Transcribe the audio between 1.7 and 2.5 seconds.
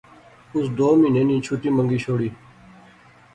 منگی شوڑی